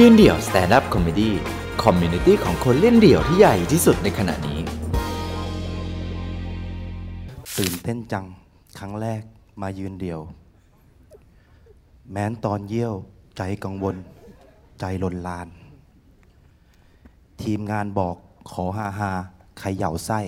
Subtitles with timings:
[0.00, 4.60] ยืนเดี่ยว stand-up comedy community ของคนเล่นเดี่ยวที่ใหญ่ที่สุดในขณะนี้
[7.58, 8.26] ตื่นเต้นจัง
[8.78, 9.22] ครั้งแรก
[9.62, 10.20] มายืนเดี่ยว
[12.10, 12.94] แม้นตอนเยี่ยว
[13.36, 13.96] ใจกังวล
[14.80, 15.48] ใจลนลาน
[17.42, 18.16] ทีมงานบอก
[18.52, 19.12] ขอฮาฮา
[19.58, 20.20] ใครเขย่าไส้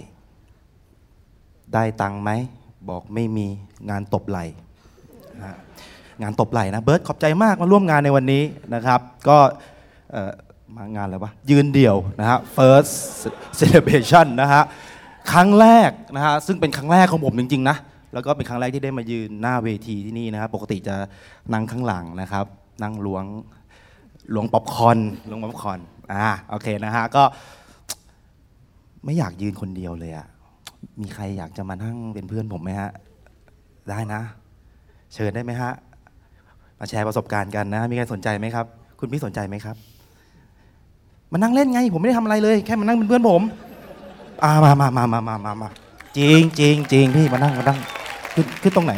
[1.74, 2.30] ได้ตังไหม
[2.88, 3.46] บอกไม่มี
[3.90, 4.38] งานตบไหล
[5.34, 5.56] นะฮะ
[6.22, 8.42] งานตบไหลนะเบิร์ดขอบใจมากมาร่วมงานในวันนี้
[8.74, 9.38] นะครับ ก็
[10.76, 12.94] มางานอะไรวะยืนเดี่ยวนะฮะ first
[13.60, 14.62] celebration นะฮะ
[15.32, 17.76] ครั้งแรกนะฮะซึ่งเป็นครั้งแรกของผมจริงๆนะ
[18.12, 20.96] แล้วก็เป็นครั้งแรกที่ได้มายืนหน้าเวทีที่นี่นะครับปกติจะ
[21.52, 22.46] นั่งข้างหลังนะครับ
[22.82, 23.24] นั่งล้วง
[24.34, 24.98] ล้วงป๊อปคอร์น
[25.30, 25.80] ล้วงป๊อปคอร์น
[26.12, 27.22] อ่าโอเคนะฮะก็
[29.04, 30.26] ไม่อยากยืนคนเดียวเลยอะ
[31.00, 32.90] มีใครอยากจะมานั่งเป็นเพื่อนผมไหมฮะ
[33.90, 34.20] ได้นะ
[35.14, 35.72] เชิญได้ไหมฮะ
[36.78, 38.66] มาแชร์ประสบการณ์กันนะ มีใครสนใจไหมครับ
[38.98, 39.76] คุณพี่สนใจไหมครับ
[41.32, 43.42] มานั่งเล่นไง ผมไม่ได้ทำอะไรเลย แค่มานั่งเป็นเพื่อนผม
[44.42, 45.68] อ่ามามามามามามามา
[46.18, 47.78] จริงจริงจริงพี่มานั่งมานั่ง
[48.34, 48.92] ขึ้นขึ้นตรงไหน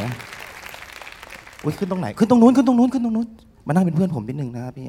[1.62, 3.26] อุ้ยขึ้นตรงไหน ขึ้นตรงนู้นขึ้นตรงนู้นขึ้นตรงนู้น
[3.66, 4.86] มานั่งเป็นเพื่อนผมนิดนึงนะครับพี่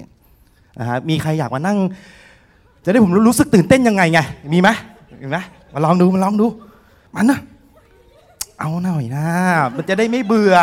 [0.79, 1.77] นะฮะมีใครอยากมานั่ง
[2.85, 4.19] จะได้ผมรู้สึกตื่นเต้นยังไงไง
[4.53, 4.69] มีไหม
[5.21, 5.37] มีไหม
[5.73, 6.45] มาลองดูมาลองดู
[7.15, 7.39] มันนะ
[8.59, 9.25] เอาหน่อยนะ
[9.75, 10.55] มันจะได้ไม่เบื่อ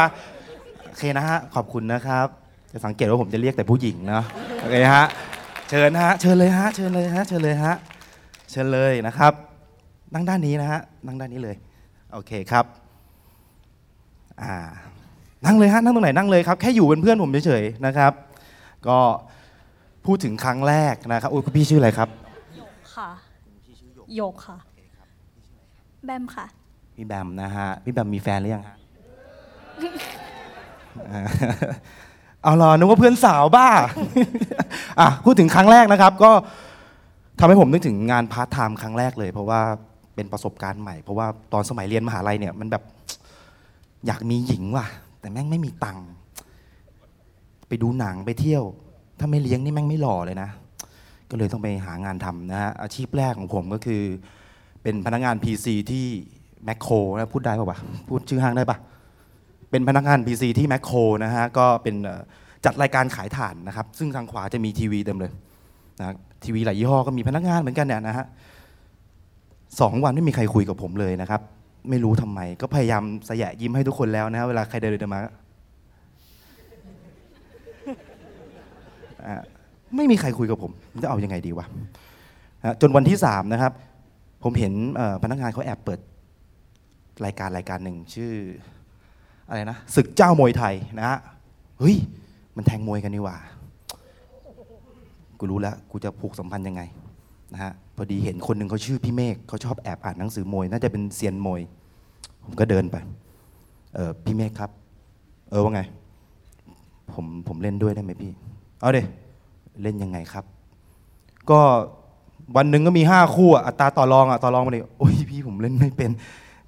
[0.99, 2.27] เคนะฮะ ขอบคุณนะครับ
[2.73, 4.23] จะสังเกตว่าผมจะเรียกแต่ผู้หญิงนะ
[4.61, 5.05] โอเคฮะ
[5.71, 7.75] เชิญฮะ เชิญเลยฮะ เชิญเลยฮะ เชิญเลยฮะ
[8.51, 9.33] เชิญเลยนะครับ
[10.15, 11.57] นั่งด้านนี้นะฮะ นั่งด้านนี้เลย
[12.13, 12.65] โอเคครับ
[14.43, 14.55] อ่า
[15.47, 18.13] นั่งเลยฮะ นั่งตรงไหนนั่งเลยครับ แค่อยู่เป็นเพื่อนผมเฉยๆนะครับ
[18.89, 18.99] ก็
[20.07, 22.09] พูดถึงครั้งแรกนะครับ อุ้ยคุณพี่ชื่ออะไรครับ
[22.95, 23.09] ค่ะ
[24.17, 24.57] โยกค่ะ
[26.05, 26.47] แบมค่ะ
[26.95, 28.77] พี่แบมนะฮะ พี่แบมมีแฟนหรือยังฮะ
[29.87, 30.28] อ่า
[32.43, 33.69] เอาล่ะนึกว่าเพื่อนสาวบ้า
[35.01, 36.31] อะพูดถึงครั้งแรกนะครับ ก็
[37.39, 39.61] ทำให้ผมนึกถึงงานพาร์ทไทม์ครั้งแรกเลย เพราะว่า
[40.15, 42.83] เป็นประสบการณ์ใหม่ เพราะว่าตอนสมัยเรียนมหาลัยเนี่ยมันแบบ
[44.07, 44.87] อยากมีหญิงว่ะ
[45.21, 46.07] แต่แม่งไม่มีตังค์
[47.69, 48.65] ไปดูหนังไปเที่ยว
[49.19, 50.51] ถ้าไม่เลี้ยงนี่แม่งไม่หล่อเลยนะ
[51.31, 54.03] ก็เลยต้องไปหางานทำนะฮะอาชีพแรกของผมก็คือ
[54.83, 56.07] เป็นพนักงาน PC ที่
[56.65, 57.79] แมคโครนะพูดได้ป่าวะ
[58.09, 58.77] พูดชื่อห้างได้ปะ
[59.71, 61.97] เป็นพนักงาน PC ที่แมคโครนะฮะก็เป็น
[62.65, 65.33] จัดรายการขายถ่านนะครับ ซึ่งทางขวาจะมีทีวีเต็มเลย
[66.01, 66.07] นะ
[66.45, 68.27] ทีวีหลายยี่ห้อก็มีพนักงานเหมือนกันเนี่ยนะฮะ
[69.81, 71.41] สองวันไม่มีใครคุยกับผมเลยนะครับ
[71.91, 75.21] ไม่รู้ทำไม ก็พยายามสยะยิ้มให้ทุกคนแล้วนะเวลาใครเดินมา
[79.97, 81.67] ไม่มีใครคุยกับผมจะเอายังไงดีวะ
[82.81, 83.73] จนวันที่สามนะครับ
[84.43, 84.73] ผมเห็น
[85.23, 86.01] พนักงานเขาแอบเปิด
[87.25, 88.33] รายการรายการหนึ่งชื่อ
[89.49, 91.19] อะไรนะศึกเจ้ามวยไทยนะฮะ
[91.79, 91.97] เฮ้ย
[92.57, 93.37] มันแทงมวยกันนี่ว่า
[95.39, 96.83] กูรู้แล้ว กูจะผูกสัมพันธ์ยังไง
[97.53, 101.61] นะฮะพอดีเห็นคนหนึ่งเขาชื่อพี่เมฆเขาชอบแอบอ่านหนังสือมวย น่าจะเป็นเซียนมวย
[102.45, 102.97] ผมก็เดินไป
[103.95, 104.71] เออพี่เมฆครับ
[105.51, 105.81] เออว่าไง
[107.13, 108.33] ผมผมเล่นด้วยได้ไหมพี่
[108.81, 108.99] เอาเด
[109.83, 110.45] เล่นยังไงครับ
[111.51, 111.61] ก็
[112.57, 116.11] วันหนึ่งก็มีห้าคู่อัตราต่อรองอะต่อรองมาเลยโอ้ยพี่ผมเล่นไม่เป็น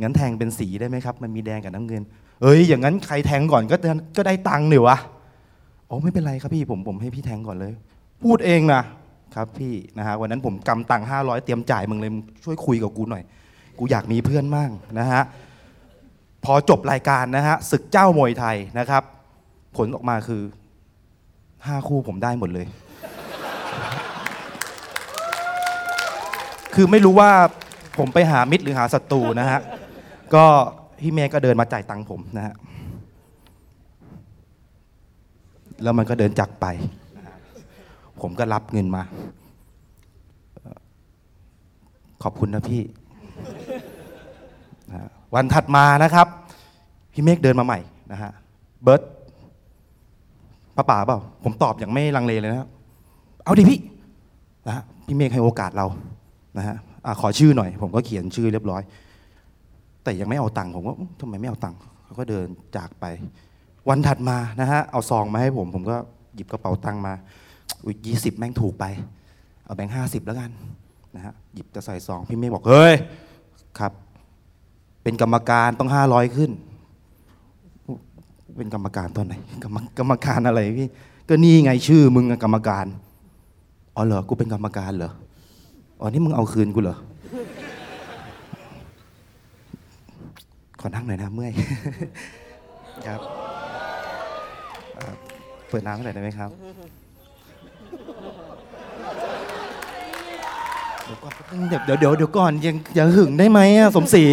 [0.02, 2.02] งั้นแทงเป็นสีได้ไหมครับ มันมีแดงกับน้ำเงิน
[2.42, 4.98] เอ้ยอย่างนั้นใครแทงก่อนก็ได้ก็ได้ตังค์เดี๋ยววะ
[5.86, 7.72] โอ้ไม่เป็นไรครับพี่ผมผมให้พี่แทงก่อนเลย
[8.22, 8.82] พูดเองนะ
[9.34, 12.10] ครับพี่นะฮะวันนั้นผมกำตังค์ห้าร้อยเตรียมจ่ายมึงเลย
[12.44, 13.22] ช่วยคุยกับกูหน่อย
[13.78, 15.22] กูอยากมีเพื่อนมั่งนะฮะ
[16.44, 19.02] พอจบรายการนะฮะศึกเจ้ามวยไทยนะครับ
[19.76, 20.42] ผลออกมาคือ
[21.66, 22.66] ห้าคู่ผมได้หมดเลย
[26.74, 27.30] คือไม่รู้ว่า
[27.98, 29.60] ผมไปหามิตรหรือหาศัตรูนะฮะ
[30.34, 30.46] ก็
[31.00, 32.54] พี่เมย์ก็เดินมาจ่ายตังค์ผมนะฮะ
[35.82, 36.66] แล้วมันก็เดินจากไป
[38.20, 39.02] ผมก็รับเงินมา
[42.22, 42.82] ขอบคุณนะพี่
[45.34, 46.26] วันถัดมานะครับ
[47.12, 47.80] พี่เมฆเดินมาใหม่
[48.12, 48.30] นะฮะ
[48.82, 49.02] เบิร์ต
[50.76, 52.68] ป้าป่าเปล่า ผมตอบอย่างไม่ลังเลเลยนะครับ
[53.44, 53.78] เอาดิพี่
[54.66, 55.86] นะพี่เมฆให้โอกาสเรา
[56.58, 56.76] นะฮะ
[57.20, 58.82] ขอชื่อหน่อย ผมก็เขียนชื่อเรียบร้อย
[60.02, 63.04] แต่ยังไม่เอาตังค์ผมก็ทำไมไม่เอาตังค์เขาก็เดินจากไป
[63.88, 65.96] วันถัดมานะฮะเอาซองมาให้ผม ผมก็
[66.34, 67.12] หยิบกระเป๋าตังค์มา
[67.84, 68.84] อุ้ยยี่สิบแม่งถูกไป
[69.64, 70.50] เอาแบงค์ห้าสิบแล้วกัน
[71.16, 72.94] นะฮะหยิบจะใส่ซองพี่เมฆบอกเฮ้ย
[73.78, 73.92] ครับ
[75.02, 76.50] เป็นกรรมการต้องห้าร้อยขึ้น
[78.56, 80.88] เป็นกรรมการตอนไหนกรรมกรรมการอะไรพี่
[81.28, 82.86] ก็นี่ไงชื่อมึงกรรมการ
[83.96, 85.12] อ๋อเหรอกูเป็นกรรมการเหรอ
[86.00, 86.96] อ๋อนี่มึงเอาคืนกูเหรอ
[90.80, 91.52] ขอนั่งหน่อยนะเมื่อย
[93.06, 93.20] ครับ
[95.68, 96.50] เปิดน้ำให้หน่อยได้ไหมครับ
[101.04, 101.32] เดี๋ยวก่อน
[101.68, 104.24] เดี๋ยวเดี๋ยวเดี๋ยวเดี๋ยวก่อนยังอย่าหึงได้ไหมอะสมศรี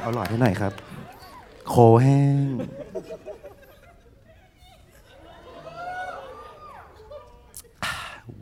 [0.00, 0.72] เอาหลอดให้หน่อยครับ
[1.68, 2.52] โคแห้ง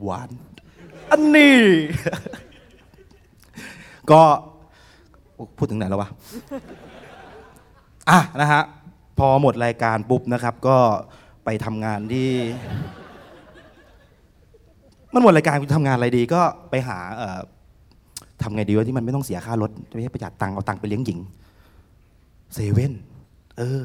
[0.02, 0.30] หวาน
[1.10, 1.58] อันนี้
[4.10, 4.22] ก็
[5.58, 6.08] พูดถึงไหนแล้ววะ
[8.10, 8.62] อะนะฮะ
[9.18, 10.76] พอหมดรายการปุ๊บนะครับ ก็
[11.44, 12.30] ไปทำงานที่
[15.14, 17.40] มันหมดรายการกูทำงานอะไรดี ก็ไปหาเอ่อ
[18.42, 21.18] ทำไงดีวะที่มันไม่ต้องเสียค่ารถไม่ให้ประหยัดตังค์เอาตังค์ไปเลี้ยงหญิง
[22.54, 22.92] เซเว่น
[23.58, 23.82] เออ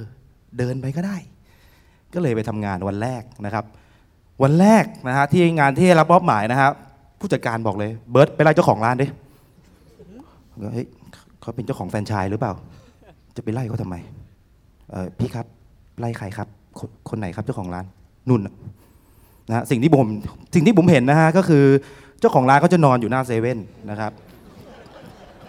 [0.57, 1.17] เดินไปก็ได้
[2.13, 3.65] ก็เลยไปทำงานวันแรกนะครับ
[4.43, 6.71] วันแรกนะฮะที่งานที่รับมอบหมายนะครับ
[7.19, 9.07] ผู้จัดการบอกเลยเบิร์ดไปไล่เจ้าของร้านดิ
[10.73, 10.85] เฮ้ย
[11.45, 12.53] เขาเป็นเจ้าของแฟรนไชส์หรือเปล่า
[13.37, 13.95] จะไปไล่เขาทำไม
[14.91, 15.45] เออพี่ครับ
[15.99, 16.47] ไล่ใครครับ
[16.79, 17.85] คนคนไหนครับเจ้าของร้าน
[18.29, 18.41] นุ่น
[19.49, 20.05] นะฮะสิ่งที่ผม
[20.55, 21.63] สิ่งที่ผมเห็นนะฮะก็คือ
[22.19, 23.59] เจ้าของร้านเขาจะนอนอยู่หน้าเซเว่น
[23.89, 24.11] นะครับ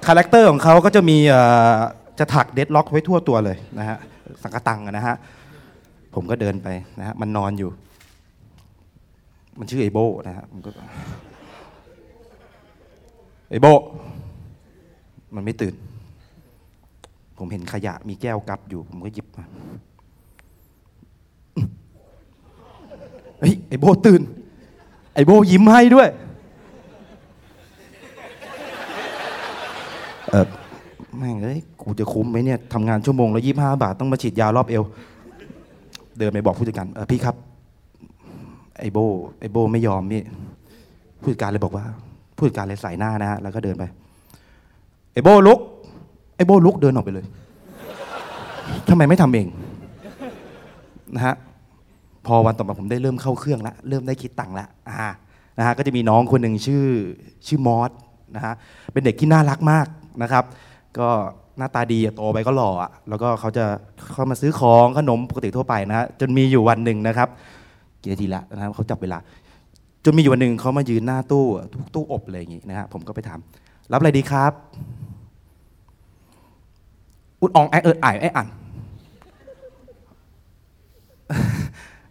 [0.06, 1.43] character ของเขาก็จะมีเอ่
[1.75, 1.76] อ
[2.19, 3.98] จะถักเดดล็อกไว้ทั่วตัวเลยนะฮะ
[4.43, 5.16] สังกตังนะฮะ
[6.14, 7.70] ผมก็เดินไปนะฮะมันนอนอยู่
[9.58, 9.98] มันชื่อไอโบ
[10.28, 10.70] นะฮะผมก็
[13.50, 13.66] ไอโบ
[15.34, 15.75] มันไม่ตื่น
[17.38, 19.44] ผมเห็นขยะมีแก้วกัปอยู่ ผมก็หยิบมา
[23.40, 24.23] เฮ้ยไอโบตื่น
[25.14, 26.08] ไอโบยิ้มให้ด้วย
[30.31, 30.46] เออ
[31.17, 34.82] แม่งเอ้ยกูจะคุ้มไหมเนี่ยทำงานชั่วโมงละยี่ห้าบาทต้องมาฉีดยารอบเอว
[36.19, 37.37] เดินไปบอกผู้จัดการเออพี่ครับ
[38.79, 38.99] ไอโบ
[39.40, 40.22] ไอโบไม่ยอมนี่
[41.22, 41.84] ผู้จัดการเลยบอกว่า
[42.37, 43.84] ผู้จัดการเลยใส่หน้านะฮะแล้วก็เดินไป
[45.16, 45.60] ไอโบลุก
[46.36, 47.26] ไอโบลุกเดินออกไปเลย
[48.88, 49.46] ทำไมไม่ทำเอง
[51.14, 51.34] นะฮะ
[52.26, 55.08] พอวันต่อมาผมได้เริ่มเข้าเครื่องแล้วเริ่มได้คิดตังค์ล้วอ่า
[55.58, 56.84] นะฮะก็จะมีน้องคนหนึ่งชื่อ
[57.46, 57.90] ชื่อมอส
[58.36, 58.54] นะฮะ
[58.92, 59.86] เป็นเด็กที่น่ารักมาก
[60.22, 60.44] นะครับ
[60.98, 61.08] ก็
[61.58, 63.64] หน้าตาดีโตไปก็หล่ออะแล้วก็เขาจะ
[64.12, 67.28] เข้ามาซื้อของขนมปกติทั่วไปนะฮะจนมีอยู่วันหนึ่งนะครับ
[68.02, 69.19] กี่นาทีละนะครับเขาจับเวลา
[70.04, 73.38] จนมีอยู่วันหนึ่งเขามายืนหน้าตู้ตู้ตู้อบอะไรอย่างงี้นะฮะผมก็ไปถาม
[73.92, 74.52] รับอะไรดีครับ
[77.40, 78.46] อุดอองแอเอิดไอไออัน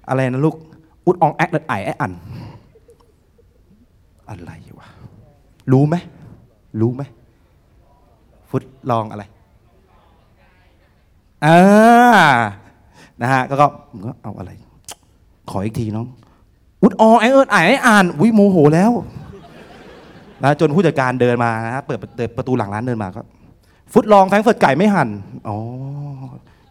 [0.09, 0.55] อะไรนะลูก
[1.05, 2.11] อุดอองแอเอิดไอไออัน
[4.29, 4.87] อะไรวะ
[5.71, 5.95] รู้ไหม
[6.81, 7.03] รู้ไหม
[8.49, 9.23] ฟุตลองอะไร
[11.45, 11.59] อ่า
[13.21, 14.51] นะฮะก็ก็ผมก็เอาอะไร
[15.49, 16.07] ขออีกทีน้อง
[16.83, 18.91] อุดออไอเอิดไอไออ่านอุ้ยโมโหแล้ว
[20.43, 23.21] นะจนผู้จัดการเดินมานะฮะเปิดเปิดประตูหลังร้านเดินมาก็
[23.95, 25.09] ฟุตลองแฟรงก์เฟิร์ตไก่ไม่หั่น
[25.47, 25.57] อ๋อ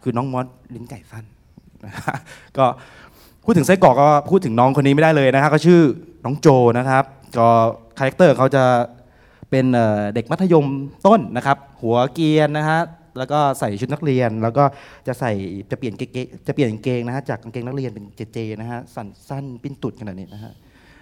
[0.03, 1.25] คือน้องมอสลิ้นไก่สั้น
[1.85, 2.15] นะฮะ
[2.57, 2.65] ก็
[3.45, 5.81] พูดถึงไส้กรอกก็พูดถึงน้องคนนี้ไม่ได้เลยนะฮะก็ชื่อ
[6.25, 7.03] น้องโจนะครับ
[7.37, 7.47] ก็
[7.97, 8.63] character เขาจะ
[9.49, 10.65] เป็นเอ่อเด็กมัธยม
[11.07, 12.79] ต้นนะครับ หัวเกรียนนะฮะ
[13.17, 14.63] แล้วก็ใส่ชุดนักเรียนแล้วก็
[15.07, 15.31] จะใส่
[15.71, 20.53] จะเปลี่ยนเกงจะเปลี่ยนกางเกงนะฮะจากกางเกงนักเรียนเป็นเจเจนะฮะสั้นสั้นปิ้นตูดขนาดนี้นะฮะ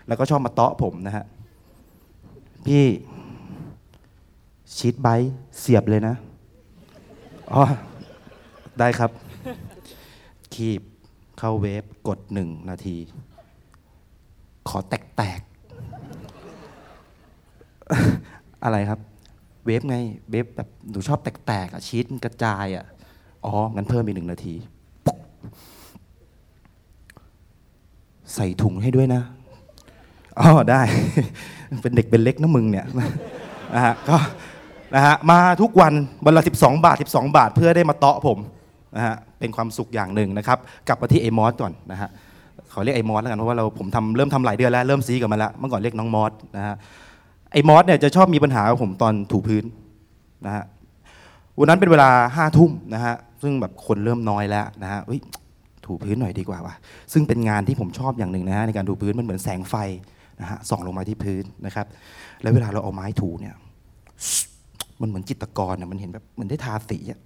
[0.07, 1.23] แล้วก็ชอบมาเตาะผมนะฮะ
[2.67, 2.85] พี่
[4.77, 6.15] ชีตไบต์เสียบเลยนะ
[7.53, 7.63] อ๋อ
[8.79, 9.11] ได้ครับ
[10.53, 10.81] คีบ
[11.39, 12.97] เข้าเวฟกดหนึ่งนาที
[14.69, 15.43] ขอแตกแตกๆ
[18.63, 18.99] อะไรครับ
[19.65, 19.95] เวฟไง
[20.31, 22.85] เวฟแบบหนูชอบแตกแตกๆอะชีสมันกระจายอะ
[23.45, 24.55] อ๋อ งั้นเพิ่มอีกหนึ่งนาที
[28.33, 29.21] ใส่ถุงให้ด้วยนะ
[30.39, 30.81] อ๋อ ได้
[31.81, 32.85] เป็นเด็กเป็นเล็กนะมึงเนี่ย
[33.73, 34.17] นะฮะก็
[34.95, 35.93] นะฮะมาทุกวัน
[36.25, 38.37] วันละ12 บาท 12 บาท เพื่อได้มาเตาะผม
[38.95, 40.57] นะฮะเป็นความสุขอย่างหนึ่งนะครับ
[40.87, 42.09] กลับมาที่ไอ้มอสก่อนนะฮะ
[42.73, 46.75] ขอเรียกไอ้มอสแล้วกันเพราะว่าเราผมทำเริ่มทำหลายเดือนแล้วเริ่มซีกับมันแล้วเมื่อก่อนเรียกน้องมอสนะฮะ
[47.51, 49.63] ไอ้มอสเนี่ยจะชอบมีปัญหากับผมตอนถูพื้น
[50.45, 50.63] นะฮะ
[51.59, 55.01] วันนั้นเป็นเวลาห้าทุ่มนะฮะซึ่งแบบคนเริ่มน้อยแล้วนะฮะ
[55.85, 56.75] ถูพื้นหน่อยดีกว่าว่ะ
[57.13, 59.75] ซึ่งเป็นงานที่ผมชอบอย่างหนึ่งนะฮะในการถูพื้นมันเหมือนแสงไฟ
[60.41, 61.85] นะฮะส่องลงมาที่พื้นนะครับ
[62.41, 63.55] แล้วเวลาเราเอาไม้ถูเนี่ย
[65.03, 67.19] มันเหมือนจิตรกรน่ะมันเห็นแบบเหมือนได้ทาสีอะ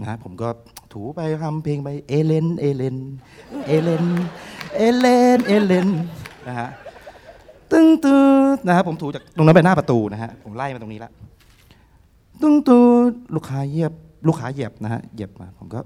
[0.00, 0.48] นะผมก็
[0.92, 2.96] ถูไปทำเพลงไปเอเลนเอเลน
[3.66, 4.04] เอเลน
[4.76, 5.88] เอเลนเอเลน
[6.48, 6.68] นะฮะ
[7.72, 8.16] ตึ้งตื
[8.56, 11.10] ดนะครับผมถูจากตรงนั้นไปหน้าประตูนะฮะผมไล่มาตรงนี้ละ
[12.42, 13.92] ตึ้งตืดลูกค้าเหยียบ
[14.26, 15.80] ลูกค้าเหยียบนะฮะเหยียบมา ผมก็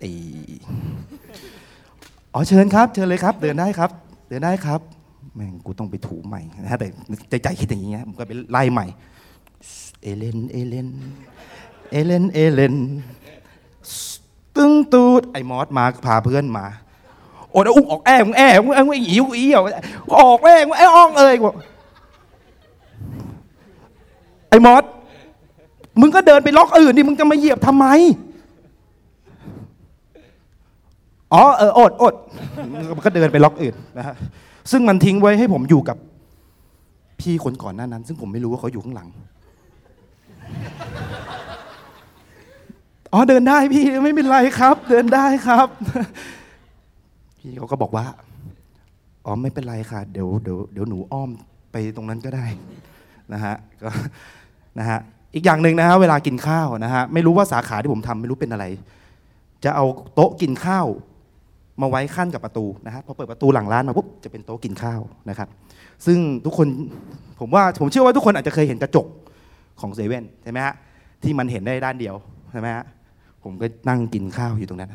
[0.00, 0.04] ไอ
[2.32, 3.90] อ๋อเชิญครับ เชิญเลยครับ เดินได้ครับ
[4.28, 4.80] เดินได้ครับ
[5.34, 6.88] แม่งกูต้องไปถูใหม่นะฮะแต่
[7.30, 8.86] ใจใจคิดอย่างเงี้ยผมก็ไปไล่ใหม่
[10.02, 10.88] เอเลนเอเลน
[11.90, 12.74] เอเลนเอเลน
[14.56, 16.66] ตึ้งตูดไอ้มอสมาพาเพื่อนมา
[17.50, 19.62] โอ้ยอุ้งออกแอ้งแอ้งแอ้งอีวอีว
[20.20, 21.34] ออกแอ้งไอ้อ่องเอ้ย
[24.48, 24.84] ไอ้มอส
[26.00, 27.86] มึงก็เดินไปล็อกอื่นดิมึงจะมาเหยียบทำไม
[31.32, 32.14] อ๋อเอออดอด
[32.96, 34.14] มันก็เดินไปล็อกอื่นนะฮะ
[34.70, 35.96] ซึ่งมันทิ้งไว้ให้ผมอยู่กับ
[37.20, 39.08] พี่คนก่อนหน้านั้น ซึ่งผมไม่รู้ว่าเขาอยู่ข้างหลัง
[43.12, 45.66] อ๋อเดินได้พี่ไม่เป็นไรครับ เดินได้ครับ
[47.38, 48.04] พี่เขาก็บอกว่า
[49.24, 51.30] อ๋อไม่เป็นไรค่ะ เดี๋ยวเดี๋ยวเดี๋ยวหนูอ้อม
[51.72, 52.46] ไปตรงนั้นก็ได้
[53.32, 53.90] นะฮะก็
[54.78, 54.98] นะฮะ
[55.34, 58.64] อีกอย่างหนึ่งนะฮะเวลากินข้าวนะฮะไม่รู้ว่าสาขาที่ผมทำไม่รู้เป็นอะไร
[59.64, 60.86] จะเอาโต๊ะกินข้าว
[61.80, 65.48] มาไว้ขั้นกับประตูนะฮะพอเปิดประตูหลังร้านมาปุ๊บจะเป็นโต๊ะกินข้าวนะครับ
[66.06, 66.68] ซึ่งทุกคน
[67.40, 69.06] ผมว่าผมเชื่อว่าทุกคนอาจจะเคยเห็นกระจก
[69.80, 70.74] ของเซเว่นใช่ไหมฮะ
[71.22, 72.14] ที่มันเห็นได้ด้านเดียว
[72.52, 72.84] ใช่ไหมฮะ
[73.42, 74.94] ผมก็นั่งกินข้าวอยู่ตรงนั้น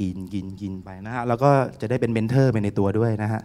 [0.00, 3.42] กินกินกินไปนะฮะแล้วก็จะได้เป็นเมนเทอร์ไปในตัวด้วยนะฮะ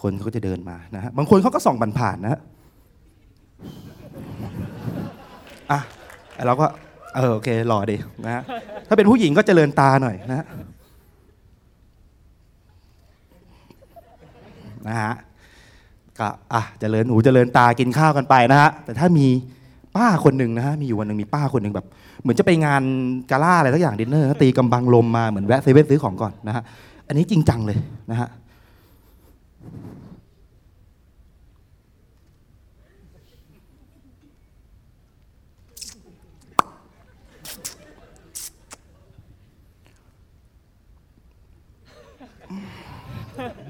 [0.00, 2.40] คนเขาก็จะเดินมานะฮะบางคนเขาก็ส่องผ่านๆนะฮะ
[5.70, 5.80] อะ
[6.46, 6.66] เราก็
[7.14, 8.42] เออโอเคหล่อดีนะฮะ
[8.88, 10.46] ถ้าเป็นผู้หญิงก็เจริญตาหน่อยนะฮะ
[14.88, 15.12] นะฮะ
[16.18, 19.26] ก็อะเจริญหูเจริญตากินข้าวกันไปนะฮะแต่ถ้ามี
[19.96, 21.86] ป้าคนหนึ่งนะฮะมีอยู่วันหนึ่งมีป้าคนหนึ่งแบบ
[22.22, 22.82] เหมือนจะไปงาน
[23.30, 26.62] กาล่าอะไรสักอย่างดินเนอร์ตีกำบังลมมาเหมือนแวะเซเว่นซื้อของก่อนนะฮะ
[27.08, 27.78] อันนี้จริงจังเลย
[28.10, 28.28] นะฮะ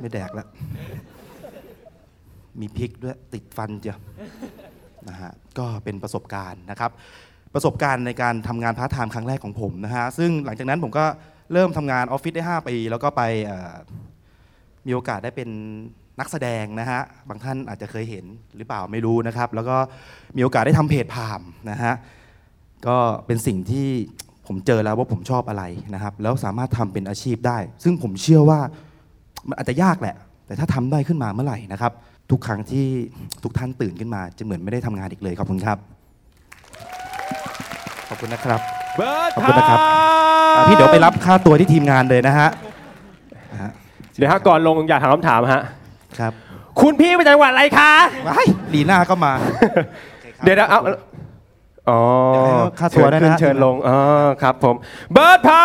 [0.01, 0.49] ไม่แดกแล้ว
[2.61, 3.99] มีพริกด้วยติดฟันเจียว
[5.09, 6.91] นะฮะก็เป็นประสบการณ์นะครับ
[7.55, 11.05] ประสบการณ์ในการทำงานพาร์ทไทม์ครั้งแรกของผมนะฮะซึ่งหลังจากนั้นผมก็
[11.53, 13.23] เริ่มทำงานออฟฟิศได้ 5 ปี แล้วก็ไป
[14.87, 15.49] มีโอกาสได้เป็น
[16.21, 18.25] นักแสดงนะฮะ บางท่านอาจจะเคยเห็น
[18.57, 19.77] หรือเปล่าไม่รู้นะครับ แล้วก็
[20.37, 21.41] มีโอกาสได้ทำเพจผ่าม
[21.71, 21.95] นะฮะ
[22.87, 23.89] ก็เป็นสิ่งที่
[24.47, 25.65] ผมเจอแล้วว่าผมชอบอะไร
[25.95, 28.61] นะครับ แล้วสามารถทำเป็นอาชีพได้ ซึ่งผมเชื่อว่า
[29.49, 31.93] มันอาจจะยากแหละ แต่ถ้าทำได้ขึ้นมาเมื่อไหร่นะครับ
[32.31, 32.87] ทุกครั้งที่
[33.43, 35.79] ทุกท่านตื่นขึ้นมาจะเหมือนไม่ได้ทำงานอีกเลยขอบคุณครับ
[38.09, 38.61] ขอบคุณนะครับ
[38.97, 39.79] เบิร์ดขอบคุณนะครับ
[40.57, 42.49] อะพี่เดี๋ยวไปรับค่าตัวที่ทีมงานเลยนะฮะ
[43.53, 43.71] นะฮะ
[44.17, 45.63] เดี๋ยวฮะก่อนลงอยากถามคำถามฮะ
[46.19, 46.33] ครับ
[46.81, 47.93] คุณพี่เป็นจังหวัดอะไรคะ
[48.29, 49.33] ว้ายลีน่าก็มา
[50.45, 50.81] เดี๋ยวนะเอา
[51.91, 52.01] อ๋อ
[52.31, 53.97] เดี๋ยวให้ค่าตัวด้วยนะฮะเชิญลงอ๋อ
[54.43, 54.75] ครับผม
[55.13, 55.65] เบิร์ดพา